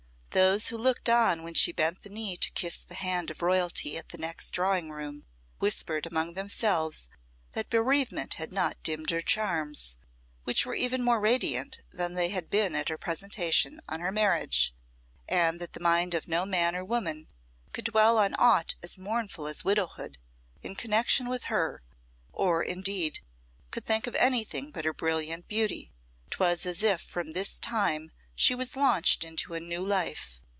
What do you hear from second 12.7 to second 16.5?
at her presentation on her marriage, and that the mind of no